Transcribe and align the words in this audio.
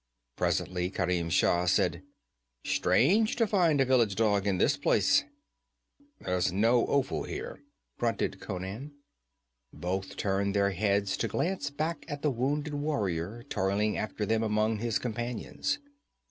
Presently 0.35 0.89
Kerim 0.89 1.29
Shah 1.29 1.67
said: 1.67 2.01
'Strange 2.63 3.35
to 3.35 3.45
find 3.45 3.79
a 3.79 3.85
village 3.85 4.15
dog 4.15 4.47
in 4.47 4.57
this 4.57 4.75
place.' 4.75 5.25
'There's 6.21 6.51
no 6.51 6.87
offal 6.87 7.21
here,' 7.25 7.59
grunted 7.99 8.39
Conan. 8.39 8.93
Both 9.71 10.17
turned 10.17 10.55
their 10.55 10.71
heads 10.71 11.15
to 11.17 11.27
glance 11.27 11.69
back 11.69 12.03
at 12.07 12.23
the 12.23 12.31
wounded 12.31 12.73
warrior 12.73 13.43
toiling 13.43 13.95
after 13.95 14.25
them 14.25 14.41
among 14.41 14.79
his 14.79 14.97
companions. 14.97 15.77